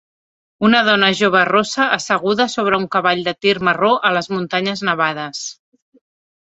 [0.69, 5.49] Una dona jove rossa asseguda sobre un cavall de tir marró a les muntanyes nevades.